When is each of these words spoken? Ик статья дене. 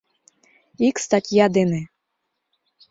Ик 0.87 0.95
статья 1.05 1.45
дене. 1.55 1.81